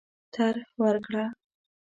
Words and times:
طرح 0.33 0.67
ورکړه. 0.81 1.25